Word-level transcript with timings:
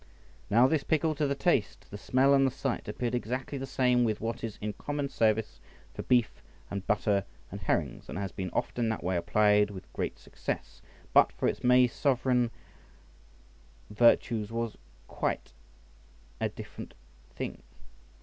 Now 0.49 0.65
this 0.65 0.83
pickle 0.83 1.13
to 1.13 1.27
the 1.27 1.35
taste, 1.35 1.91
the 1.91 1.95
smell, 1.99 2.33
and 2.33 2.47
the 2.47 2.49
sight, 2.49 2.87
appeared 2.87 3.13
exactly 3.13 3.59
the 3.59 3.67
same 3.67 4.03
with 4.03 4.19
what 4.19 4.43
is 4.43 4.57
in 4.59 4.73
common 4.73 5.09
service 5.09 5.59
for 5.93 6.01
beef, 6.01 6.41
and 6.71 6.87
butter, 6.87 7.23
and 7.51 7.61
herrings 7.61 8.09
(and 8.09 8.17
has 8.17 8.31
been 8.31 8.49
often 8.49 8.89
that 8.89 9.03
way 9.03 9.15
applied 9.15 9.69
with 9.69 9.93
great 9.93 10.17
success), 10.17 10.81
but 11.13 11.31
for 11.31 11.47
its 11.47 11.63
many 11.63 11.87
sovereign 11.87 12.49
virtues 13.91 14.51
was 14.51 14.75
quite 15.07 15.53
a 16.39 16.49
different 16.49 16.95
thing. 17.35 17.61